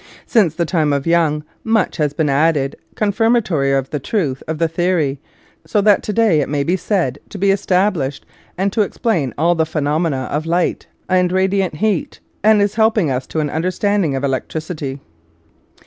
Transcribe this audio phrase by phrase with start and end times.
[0.25, 4.67] Since the time of Young much has been added confirmatory of the truth of the
[4.67, 5.19] theory,
[5.63, 8.25] so that to day it may be said to be established
[8.57, 13.27] and to explain all the phenomena of light and radiant heat and is helping us
[13.27, 14.99] to an understanding of elec tricity.